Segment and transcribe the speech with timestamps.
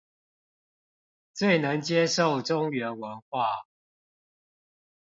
[1.31, 3.67] 最能接受中原文化